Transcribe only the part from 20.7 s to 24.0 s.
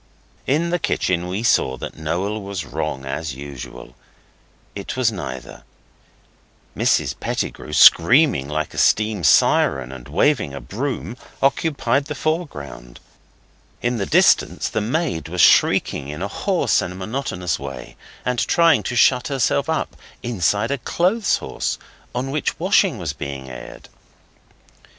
a clothes horse on which washing was being aired.